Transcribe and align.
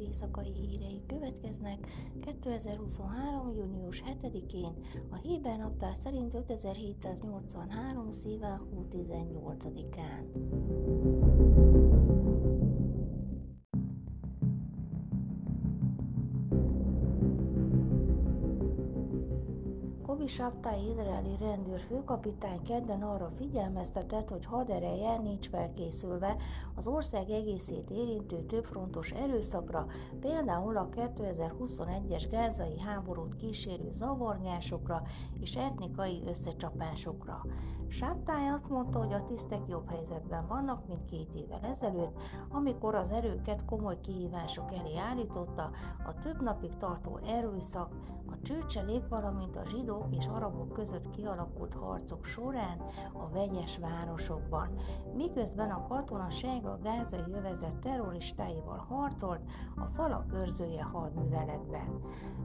éjszakai 0.00 0.52
hírei 0.52 1.02
következnek 1.06 1.78
2023. 2.20 3.54
június 3.56 4.02
7-én, 4.22 4.74
a 5.10 5.16
Héber 5.16 5.58
naptár 5.58 5.96
szerint 5.96 6.34
5783. 6.34 8.10
szívá 8.10 8.60
18-án. 8.92 11.29
Sabtai 20.30 20.88
izraeli 20.88 21.36
rendőr 21.40 21.80
főkapitány 21.80 22.62
kedden 22.62 23.02
arra 23.02 23.30
figyelmeztetett, 23.30 24.28
hogy 24.28 24.44
hadereje 24.44 25.18
nincs 25.18 25.48
felkészülve 25.48 26.36
az 26.74 26.86
ország 26.86 27.30
egészét 27.30 27.90
érintő 27.90 28.44
többfrontos 28.46 29.10
erőszakra, 29.10 29.86
például 30.20 30.76
a 30.76 30.88
2021-es 30.88 32.26
gázai 32.30 32.80
háborút 32.80 33.36
kísérő 33.36 33.90
zavargásokra 33.90 35.02
és 35.40 35.54
etnikai 35.54 36.22
összecsapásokra. 36.26 37.46
Sáptály 37.88 38.48
azt 38.48 38.68
mondta, 38.68 38.98
hogy 38.98 39.12
a 39.12 39.24
tisztek 39.24 39.68
jobb 39.68 39.88
helyzetben 39.90 40.46
vannak, 40.46 40.86
mint 40.86 41.04
két 41.04 41.34
évvel 41.34 41.60
ezelőtt, 41.62 42.18
amikor 42.48 42.94
az 42.94 43.10
erőket 43.10 43.64
komoly 43.64 44.00
kihívások 44.00 44.72
elé 44.72 44.96
állította 44.96 45.70
a 46.06 46.18
több 46.22 46.42
napig 46.42 46.76
tartó 46.76 47.18
erőszak, 47.26 47.94
a 48.30 48.38
csőcselék, 48.42 49.08
valamint 49.08 49.56
a 49.56 49.64
zsidók 49.64 50.06
és 50.10 50.26
arabok 50.26 50.72
között 50.72 51.10
kialakult 51.10 51.74
harcok 51.74 52.24
során 52.24 52.78
a 53.12 53.28
vegyes 53.32 53.78
városokban, 53.78 54.68
miközben 55.14 55.70
a 55.70 55.86
katonaság 55.88 56.66
a 56.66 56.78
gázai 56.82 57.24
jövezet 57.28 57.74
terroristáival 57.74 58.86
harcolt 58.88 59.40
a 59.76 59.84
falak 59.84 60.26
körzője 60.26 60.82
hadműveletben. 60.82 62.00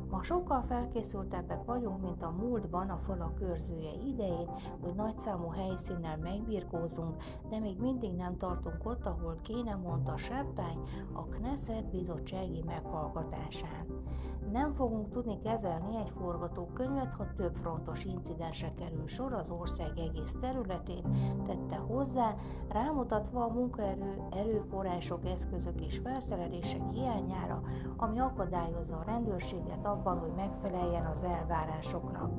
Ma 0.09 0.23
sokkal 0.23 0.61
felkészültebbek 0.61 1.66
vagyunk, 1.66 2.02
mint 2.02 2.23
a 2.23 2.30
múltban 2.30 2.89
a 2.89 2.97
falak 2.97 3.36
körzője 3.36 3.94
idején, 4.08 4.49
hogy 4.81 4.95
nagyszámú 4.95 5.47
helyszínnel 5.47 6.17
megbirkózunk, 6.17 7.23
de 7.49 7.59
még 7.59 7.80
mindig 7.80 8.14
nem 8.16 8.38
tartunk 8.38 8.86
ott, 8.86 9.05
ahol 9.05 9.39
kéne, 9.42 9.75
mondta 9.75 10.17
Sebtány 10.17 10.80
a 11.14 11.22
Knesset 11.25 11.89
bizottsági 11.89 12.64
meghallgatásán. 12.66 13.86
Nem 14.52 14.73
fogunk 14.73 15.09
tudni 15.09 15.39
kezelni 15.39 15.75
egy 15.81 16.12
forgatókönyvet, 16.18 17.14
ha 17.14 17.26
több 17.36 17.56
frontos 17.56 18.06
incidensre 18.06 18.73
kerül 18.73 19.08
sor 19.08 19.34
az 19.34 19.50
ország 19.50 19.98
egész 19.98 20.36
területén, 20.42 21.04
tette 21.45 21.76
hozzá, 21.76 22.36
rámutatva 22.70 23.44
a 23.44 23.54
munkaerő, 23.54 24.22
erőforrások, 24.32 25.26
eszközök 25.26 25.82
és 25.82 26.00
felszerelések 26.04 26.82
hiányára, 26.92 27.62
ami 27.98 28.20
akadályozza 28.20 28.95
a 28.95 29.04
rendőrséget 29.06 29.86
abban, 29.86 30.20
hogy 30.20 30.32
megfeleljen 30.36 31.06
az 31.06 31.23
elvárásoknak. 31.23 32.32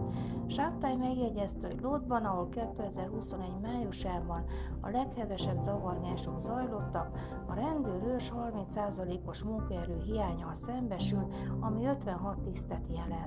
Sáptály 0.47 0.97
megjegyezte, 0.97 1.67
hogy 1.67 1.81
Lótban, 1.81 2.25
ahol 2.25 2.49
2021 2.49 3.61
májusában 3.63 4.45
a 4.81 4.89
leghevesebb 4.89 5.63
zavargások 5.63 6.41
zajlottak, 6.41 7.19
a 7.47 7.55
rendőrős 7.55 8.33
30%-os 8.37 9.43
munkaerő 9.43 9.99
hiányal 9.99 10.55
szembesül, 10.55 11.27
ami 11.61 11.87
56 11.87 12.39
tisztet 12.39 12.87
jelent. 12.89 13.26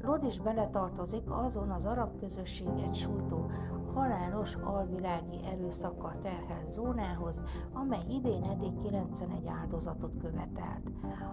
Lod 0.00 0.24
is 0.24 0.40
beletartozik 0.40 1.30
azon 1.30 1.70
az 1.70 1.84
arab 1.84 2.18
közösséget 2.18 2.94
sújtó 2.94 3.50
halálos 3.96 4.54
alvilági 4.54 5.40
erőszakkal 5.44 6.18
terhelt 6.22 6.72
zónához, 6.72 7.42
amely 7.72 8.04
idén 8.08 8.42
eddig 8.42 8.78
91 8.82 9.46
áldozatot 9.46 10.12
követelt. 10.20 10.90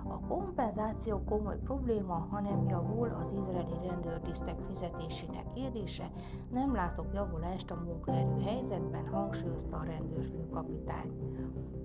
A 0.08 0.20
kompenzáció 0.20 1.24
komoly 1.24 1.58
probléma, 1.64 2.28
hanem 2.30 2.68
javul 2.68 3.18
az 3.22 3.34
izraeli 3.34 3.88
rendőrtisztek 3.88 4.60
fizetésének 4.68 5.52
kérdése, 5.54 6.12
nem 6.52 6.74
látok 6.74 7.14
javulást 7.14 7.72
a 7.72 7.82
munkaerő 7.86 8.42
helyzetben, 8.42 9.08
hangsúlyozta 9.08 9.78
a 9.78 9.84
rendőrfőkapitány. 9.84 11.12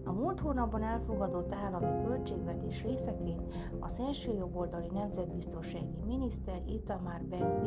A 0.08 0.12
múlt 0.12 0.40
hónapban 0.40 0.82
elfogadott 0.82 1.52
állami 1.52 2.04
költségvetés 2.06 2.82
részeként 2.82 3.54
a 3.80 3.88
szélső 3.88 4.32
jobboldali 4.32 4.88
nemzetbiztonsági 4.92 5.98
miniszter 6.06 6.62
Itamar 6.66 7.20
Ben 7.22 7.62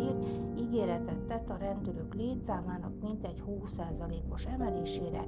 ígéretet 0.57 1.19
tett 1.27 1.49
a 1.49 1.57
rendőrök 1.57 2.13
létszámának 2.13 3.01
mintegy 3.01 3.43
20%-os 3.47 4.45
emelésére, 4.45 5.25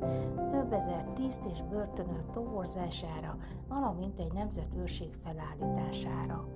több 0.52 0.74
ezer 0.74 1.04
tiszt 1.14 1.46
és 1.46 1.62
börtönök 1.70 2.32
toborzására, 2.32 3.38
valamint 3.68 4.20
egy 4.20 4.34
nemzetőrség 4.34 5.18
felállítására. 5.24 6.48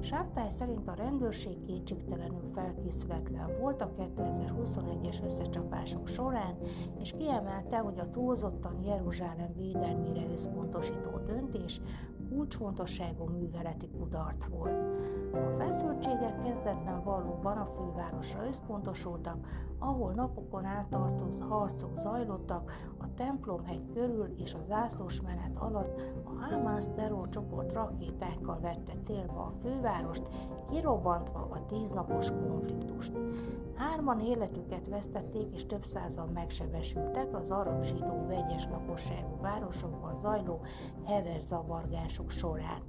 Sáptály 0.00 0.50
szerint 0.50 0.88
a 0.88 0.94
rendőrség 0.94 1.62
kétségtelenül 1.62 2.50
felkészületlen 2.54 3.58
volt 3.60 3.82
a 3.82 3.92
2021-es 3.98 5.24
összecsapások 5.24 6.08
során, 6.08 6.56
és 7.00 7.14
kiemelte, 7.18 7.78
hogy 7.78 7.98
a 7.98 8.10
túlzottan 8.10 8.82
Jeruzsálem 8.84 9.52
védelmére 10.02 10.32
összpontosító 10.32 11.18
döntés 11.26 11.80
kulcsfontosságú 12.28 13.24
műveleti 13.24 13.88
kudarc 13.98 14.44
volt. 14.44 14.84
A 15.32 15.54
feszültségek 15.58 16.38
kezdetben 16.38 17.02
valóban 17.02 17.56
a 17.56 17.70
fővárosra 17.76 18.46
összpontosultak, 18.46 19.46
ahol 19.82 20.12
napokon 20.12 20.64
át 20.64 20.96
harcok 21.48 21.96
zajlottak, 21.96 22.72
a 22.98 23.14
templomhegy 23.14 23.92
körül 23.92 24.34
és 24.36 24.54
az 24.54 24.66
zászlós 24.66 25.20
menet 25.20 25.56
alatt 25.58 26.00
a 26.24 26.44
Hamas 26.44 26.84
terrorcsoport 26.94 27.72
rakétákkal 27.72 28.58
vette 28.60 28.92
célba 29.02 29.40
a 29.40 29.52
fővárost, 29.62 30.22
kirobbantva 30.70 31.48
a 31.50 31.66
tíznapos 31.66 32.30
konfliktust. 32.30 33.12
Hárman 33.74 34.20
életüket 34.20 34.88
vesztették, 34.88 35.54
és 35.54 35.66
több 35.66 35.84
százan 35.84 36.28
megsebesültek 36.28 37.34
az 37.34 37.50
arab 37.50 37.82
zsidó 37.82 38.26
vegyes 38.26 38.68
lakosságú 38.70 39.40
városokban 39.40 40.18
zajló 40.20 40.60
hever 41.04 41.40
zavargások 41.40 42.30
során. 42.30 42.82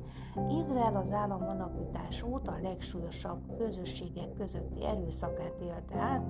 Izrael 0.49 0.95
az 0.95 1.11
állam 1.11 1.41
alapítás 1.41 2.23
óta 2.23 2.51
a 2.51 2.61
legsúlyosabb 2.61 3.57
közösségek 3.57 4.33
közötti 4.33 4.85
erőszakát 4.85 5.59
élte 5.61 5.97
át, 5.97 6.23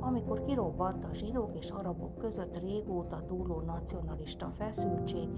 amikor 0.00 0.44
kirobbant 0.44 1.04
a 1.04 1.14
zsidók 1.14 1.58
és 1.58 1.70
arabok 1.70 2.18
között 2.18 2.58
régóta 2.58 3.20
dúló 3.28 3.60
nacionalista 3.60 4.50
feszültség, 4.56 5.28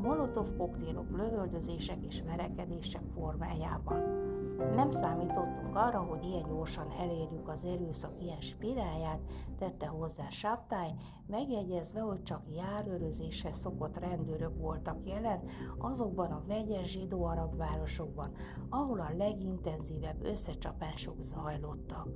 molotov 0.00 0.56
koktélok, 0.56 1.16
lövöldözések 1.16 2.04
és 2.04 2.22
verekedések 2.22 3.02
formájában. 3.14 4.21
Nem 4.56 4.90
számítottunk 4.90 5.76
arra, 5.76 5.98
hogy 5.98 6.24
ilyen 6.24 6.48
gyorsan 6.48 6.90
elérjük 6.90 7.48
az 7.48 7.64
erőszak 7.64 8.22
ilyen 8.22 8.40
spiráját, 8.40 9.20
tette 9.58 9.86
hozzá 9.86 10.28
Saptály, 10.28 10.94
megjegyezve, 11.26 12.00
hogy 12.00 12.22
csak 12.22 12.42
járőrözéshez 12.54 13.58
szokott 13.58 13.98
rendőrök 13.98 14.56
voltak 14.56 15.06
jelen 15.06 15.40
azokban 15.78 16.30
a 16.30 16.42
vegyes 16.46 16.90
zsidó-arab 16.90 17.56
városokban, 17.56 18.32
ahol 18.68 19.00
a 19.00 19.16
legintenzívebb 19.16 20.24
összecsapások 20.24 21.20
zajlottak. 21.20 22.08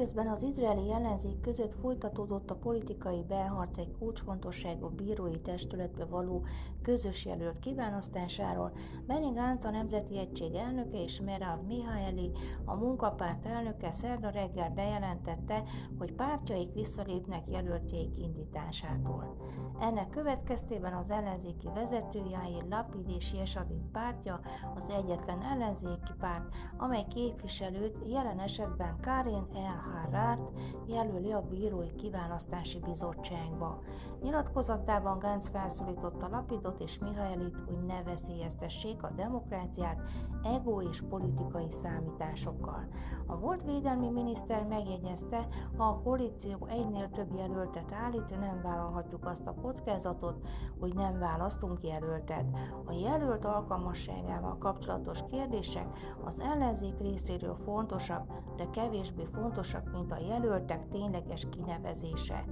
Miközben 0.00 0.28
az 0.28 0.42
izraeli 0.42 0.92
ellenzék 0.92 1.40
között 1.40 1.74
folytatódott 1.80 2.50
a 2.50 2.54
politikai 2.54 3.22
belharc 3.28 3.78
egy 3.78 3.94
kulcsfontosságú 3.98 4.88
bírói 4.88 5.40
testületbe 5.40 6.04
való 6.04 6.44
közös 6.82 7.24
jelölt 7.24 7.58
kiválasztásáról, 7.58 8.72
Benny 9.06 9.32
Gantz 9.32 9.64
a 9.64 9.70
Nemzeti 9.70 10.18
Egység 10.18 10.54
elnöke 10.54 11.02
és 11.02 11.20
Merav 11.20 11.62
Mihaeli, 11.66 12.32
a 12.64 12.74
munkapárt 12.74 13.46
elnöke 13.46 13.92
szerda 13.92 14.30
reggel 14.30 14.70
bejelentette, 14.70 15.62
hogy 15.98 16.12
pártjaik 16.12 16.72
visszalépnek 16.72 17.44
jelöltjeik 17.48 18.18
indításától. 18.18 19.36
Ennek 19.80 20.10
következtében 20.10 20.92
az 20.92 21.10
ellenzéki 21.10 21.68
vezető 21.74 22.18
Jair 22.18 22.64
Lapid 22.70 23.08
és 23.08 23.32
Jesadit 23.32 23.90
pártja 23.92 24.40
az 24.76 24.90
egyetlen 24.90 25.42
ellenzéki 25.42 26.12
párt, 26.18 26.54
amely 26.76 27.04
képviselőt 27.08 27.98
jelen 28.06 28.38
esetben 28.38 28.96
Karin 29.00 29.46
El 29.54 29.89
Harrárt 29.92 30.50
jelöli 30.86 31.32
a 31.32 31.46
Bírói 31.50 31.94
Kiválasztási 31.94 32.78
Bizottságba. 32.78 33.78
Nyilatkozatában 34.22 35.18
Gánc 35.18 35.48
felszólította 35.48 36.28
Lapidot 36.28 36.80
és 36.80 36.98
Mihaelit, 36.98 37.56
hogy 37.66 37.84
ne 37.86 38.02
veszélyeztessék 38.02 39.02
a 39.02 39.10
demokráciát 39.16 40.00
ego 40.42 40.80
és 40.80 41.02
politikai 41.08 41.70
számításokkal. 41.70 42.88
A 43.26 43.38
volt 43.38 43.64
védelmi 43.64 44.10
miniszter 44.10 44.64
megjegyezte, 44.64 45.48
ha 45.76 45.84
a 45.84 46.00
koalíció 46.02 46.66
egynél 46.66 47.10
több 47.10 47.34
jelöltet 47.34 47.92
állít, 47.92 48.40
nem 48.40 48.60
vállalhatjuk 48.62 49.26
azt 49.26 49.46
a 49.46 49.54
kockázatot, 49.62 50.46
hogy 50.80 50.94
nem 50.94 51.18
választunk 51.18 51.82
jelöltet. 51.82 52.44
A 52.86 52.92
jelölt 52.92 53.44
alkalmasságával 53.44 54.58
kapcsolatos 54.58 55.24
kérdések 55.30 55.86
az 56.24 56.40
ellenzék 56.40 56.98
részéről 56.98 57.56
fontosabb, 57.64 58.32
de 58.56 58.70
kevésbé 58.70 59.24
fontosak 59.32 59.79
fontosak, 59.80 59.92
mint 59.92 60.12
a 60.12 60.26
jelöltek 60.28 60.88
tényleges 60.88 61.46
kinevezése. 61.50 62.44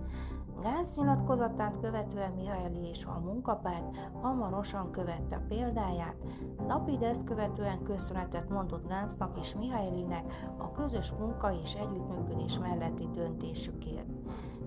Gánc 0.62 0.96
nyilatkozatát 0.96 1.80
követően 1.80 2.32
Mihály 2.32 2.88
és 2.90 3.04
a 3.04 3.20
munkapárt 3.24 3.96
hamarosan 4.22 4.90
követte 4.90 5.40
példáját, 5.48 6.16
Lapid 6.66 7.02
ezt 7.02 7.24
követően 7.24 7.82
köszönetet 7.82 8.48
mondott 8.48 8.88
Gáncnak 8.88 9.38
és 9.40 9.54
Mihálylinek 9.54 10.52
a 10.56 10.72
közös 10.72 11.12
munka 11.18 11.52
és 11.62 11.74
együttműködés 11.74 12.58
melletti 12.58 13.08
döntésükért. 13.12 14.08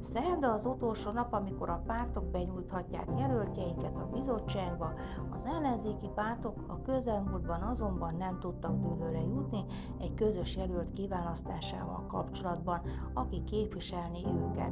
Szerda 0.01 0.53
az 0.53 0.65
utolsó 0.65 1.11
nap, 1.11 1.33
amikor 1.33 1.69
a 1.69 1.83
pártok 1.85 2.23
benyújthatják 2.23 3.07
jelöltjeiket 3.17 3.95
a 3.95 4.09
bizottságba, 4.13 4.93
az 5.33 5.45
ellenzéki 5.45 6.09
pártok 6.15 6.55
a 6.67 6.81
közelmúltban 6.81 7.61
azonban 7.61 8.15
nem 8.15 8.39
tudtak 8.39 8.79
dőlőre 8.79 9.21
jutni 9.21 9.65
egy 9.99 10.13
közös 10.13 10.55
jelölt 10.55 10.93
kiválasztásával 10.93 12.05
kapcsolatban, 12.07 12.81
aki 13.13 13.43
képviselni 13.43 14.25
őket. 14.25 14.71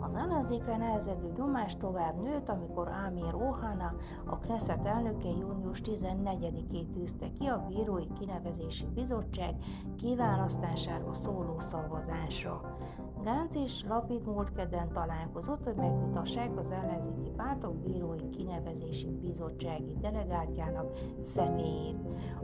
Az 0.00 0.14
ellenzékre 0.14 0.76
nehezedő 0.76 1.32
nyomás 1.36 1.76
tovább 1.76 2.22
nőtt, 2.22 2.48
amikor 2.48 2.88
Amir 2.88 3.34
Ohana, 3.34 3.94
a 4.24 4.38
Knesset 4.38 4.86
elnöke 4.86 5.28
június 5.28 5.80
14-ét 5.84 6.88
tűzte 6.88 7.30
ki 7.30 7.46
a 7.46 7.64
Bírói 7.68 8.12
Kinevezési 8.18 8.86
Bizottság 8.94 9.54
kiválasztásáról 9.96 11.14
szóló 11.14 11.58
szavazásra. 11.58 12.76
Gánc 13.22 13.54
és 13.54 13.84
Lapid 13.88 14.26
múlt 14.26 14.52
kedden 14.52 14.92
találkozott, 14.92 15.64
hogy 15.64 15.74
megvitassák 15.74 16.58
az 16.58 16.70
ellenzéki 16.70 17.30
pártok 17.36 17.74
bírói 17.74 18.28
kinevezési 18.28 19.10
bizottsági 19.22 19.96
delegáltjának 20.00 20.98
személyét. 21.20 21.96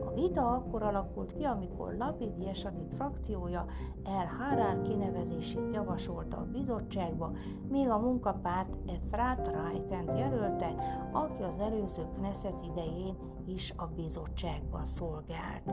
A 0.06 0.12
vita 0.14 0.49
akkor 0.49 0.82
alakult 0.82 1.32
ki, 1.32 1.44
amikor 1.44 1.94
Lapid 1.99 2.43
Jesadit 2.43 2.94
frakciója 2.94 3.67
El 4.05 4.26
Harán 4.26 4.82
kinevezését 4.82 5.73
javasolta 5.73 6.37
a 6.37 6.49
bizottságba, 6.52 7.32
míg 7.69 7.88
a 7.88 7.99
munkapárt 7.99 8.76
Efrat 8.87 9.49
Rajtent 9.52 10.19
jelölte, 10.19 10.75
aki 11.12 11.43
az 11.43 11.58
előző 11.58 12.02
Knesset 12.14 12.64
idején 12.64 13.17
is 13.46 13.72
a 13.76 13.87
bizottságban 13.87 14.84
szolgált. 14.84 15.72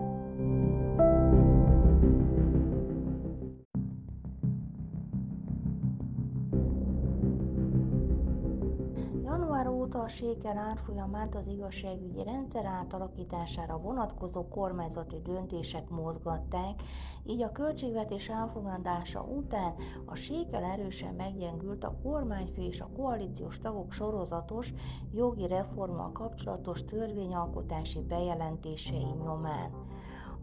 Séken 10.23 10.57
árfolyamát 10.57 11.35
az 11.35 11.47
igazságügyi 11.47 12.23
rendszer 12.23 12.65
átalakítására 12.65 13.77
vonatkozó 13.77 14.47
kormányzati 14.47 15.21
döntések 15.23 15.89
mozgatták, 15.89 16.81
így 17.25 17.41
a 17.41 17.51
költségvetés 17.51 18.29
elfogadása 18.29 19.21
után 19.21 19.73
a 20.05 20.15
sékel 20.15 20.63
erősen 20.63 21.13
meggyengült 21.13 21.83
a 21.83 21.95
kormányfő 22.03 22.61
és 22.61 22.81
a 22.81 22.89
koalíciós 22.95 23.59
tagok 23.59 23.91
sorozatos 23.91 24.73
jogi 25.13 25.47
reformmal 25.47 26.11
kapcsolatos 26.11 26.85
törvényalkotási 26.85 28.01
bejelentései 28.01 29.07
nyomán. 29.23 29.71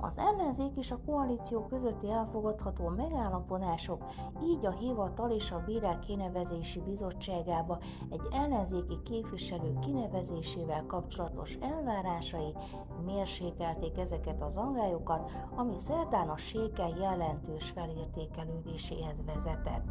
Az 0.01 0.19
ellenzék 0.19 0.77
és 0.77 0.91
a 0.91 0.99
koalíció 1.07 1.67
közötti 1.67 2.11
elfogadható 2.11 2.89
megállapodások, 2.89 4.05
így 4.43 4.67
a 4.67 4.71
hivatal 4.71 5.31
és 5.31 5.51
a 5.51 5.63
bírák 5.67 5.99
kinevezési 5.99 6.81
bizottságába 6.81 7.79
egy 8.11 8.21
ellenzéki 8.33 9.03
képviselő 9.05 9.79
kinevezésével 9.79 10.85
kapcsolatos 10.87 11.55
elvárásai 11.61 12.55
mérsékelték 13.05 13.99
ezeket 13.99 14.43
az 14.43 14.57
angályokat, 14.57 15.31
ami 15.55 15.79
szerdán 15.79 16.29
a 16.29 16.37
séke 16.37 16.89
jelentős 16.89 17.71
felértékelődéséhez 17.71 19.25
vezetett. 19.27 19.85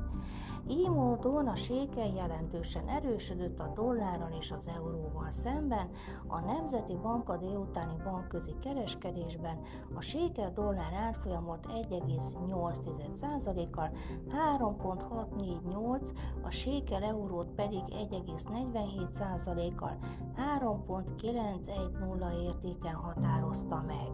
Így 0.68 0.90
módon 0.90 1.48
a 1.48 1.56
sékel 1.56 2.08
jelentősen 2.08 2.88
erősödött 2.88 3.60
a 3.60 3.72
dollárral 3.76 4.32
és 4.40 4.52
az 4.52 4.68
euróval 4.68 5.32
szemben, 5.32 5.90
a 6.28 6.40
Nemzeti 6.40 6.96
Banka 6.96 7.38
délutáni 7.38 7.96
bankközi 8.04 8.56
kereskedésben 8.62 9.60
a 10.00 10.02
sékel 10.02 10.52
dollár 10.54 10.94
árfolyamot 10.94 11.68
1,8%-kal 11.68 13.90
3.648, 14.30 16.10
a 16.42 16.50
sékel 16.50 17.04
eurót 17.04 17.52
pedig 17.56 17.84
1,47%-kal 17.88 19.98
3.910 20.36 22.42
értéken 22.42 22.96
határozta 22.96 23.84
meg. 23.88 24.08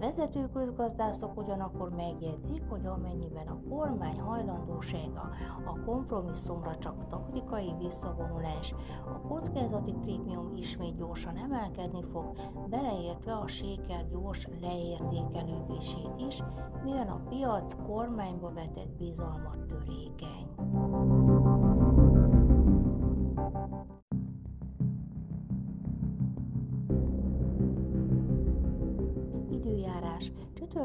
Vezető 0.00 0.48
közgazdászok 0.52 1.36
ugyanakkor 1.36 1.90
megjegyzik, 1.90 2.62
hogy 2.68 2.86
amennyiben 2.86 3.46
a 3.46 3.60
kormány 3.68 4.20
hajlandósága 4.20 5.30
a 5.64 5.80
kompromisszumra 5.84 6.78
csak 6.78 7.08
taktikai 7.08 7.74
visszavonulás, 7.78 8.74
a 9.14 9.20
kockázati 9.28 9.92
prémium 9.92 10.56
ismét 10.56 10.96
gyorsan 10.96 11.36
emelkedni 11.36 12.02
fog, 12.12 12.36
beleértve 12.68 13.34
a 13.34 13.48
sékel 13.48 14.06
gyors 14.10 14.48
leértékelődését 14.60 16.12
is, 16.28 16.42
mivel 16.84 17.08
a 17.08 17.28
piac 17.28 17.74
kormányba 17.86 18.52
vetett 18.52 18.96
bizalmat 18.98 19.58
törékeny. 19.66 21.57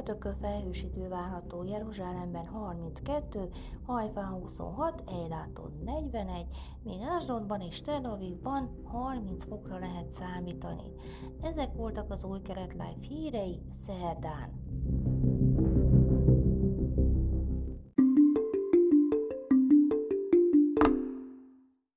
Csütörtökön 0.03 0.37
felhős 0.41 0.83
idő 0.83 1.07
várható 1.07 1.63
Jeruzsálemben 1.63 2.45
32, 2.47 3.49
Hajfán 3.85 4.31
26, 4.31 5.03
Eiláton 5.05 5.71
41, 5.85 6.45
míg 6.83 7.01
Ásdodban 7.01 7.61
és 7.61 7.81
Tel 7.81 8.05
Avivban 8.05 8.81
30 8.83 9.43
fokra 9.43 9.79
lehet 9.79 10.11
számítani. 10.11 10.91
Ezek 11.41 11.73
voltak 11.73 12.11
az 12.11 12.23
új 12.23 12.41
kelet 12.41 12.71
live 12.71 12.95
hírei 13.07 13.61
szerdán. 13.85 14.49